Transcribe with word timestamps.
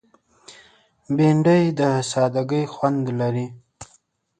بېنډۍ 1.15 1.63
د 1.79 1.81
سادګۍ 2.11 2.63
خوند 2.73 3.03
لري 3.19 3.47